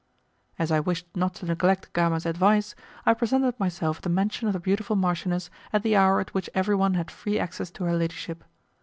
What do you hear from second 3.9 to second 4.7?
at the mansion of the